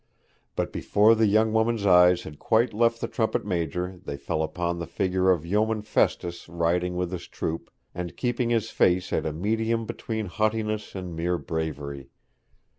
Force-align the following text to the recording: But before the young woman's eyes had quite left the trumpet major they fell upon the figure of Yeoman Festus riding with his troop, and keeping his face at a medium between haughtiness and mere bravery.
But 0.55 0.73
before 0.73 1.13
the 1.13 1.27
young 1.27 1.53
woman's 1.53 1.85
eyes 1.85 2.23
had 2.23 2.39
quite 2.39 2.73
left 2.73 3.01
the 3.01 3.07
trumpet 3.07 3.45
major 3.45 3.99
they 4.03 4.17
fell 4.17 4.41
upon 4.41 4.79
the 4.79 4.87
figure 4.87 5.29
of 5.29 5.45
Yeoman 5.45 5.83
Festus 5.83 6.49
riding 6.49 6.95
with 6.95 7.11
his 7.11 7.27
troop, 7.27 7.69
and 7.93 8.17
keeping 8.17 8.49
his 8.49 8.71
face 8.71 9.13
at 9.13 9.27
a 9.27 9.31
medium 9.31 9.85
between 9.85 10.25
haughtiness 10.25 10.95
and 10.95 11.15
mere 11.15 11.37
bravery. 11.37 12.09